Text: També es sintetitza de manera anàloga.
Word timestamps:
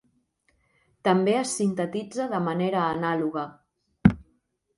També 1.07 1.35
es 1.41 1.53
sintetitza 1.59 2.27
de 2.33 2.41
manera 2.47 2.81
anàloga. 2.87 3.45